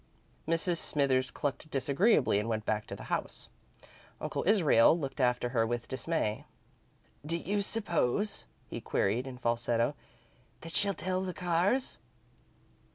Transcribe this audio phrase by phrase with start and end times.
[0.47, 0.77] Mrs.
[0.77, 3.49] Smithers clucked disagreeably and went back to the house.
[4.19, 6.43] Uncle Israel looked after her with dismay.
[7.23, 9.93] "Do you suppose," he queried, in falsetto,
[10.61, 11.99] "that she'll tell the Carrs?"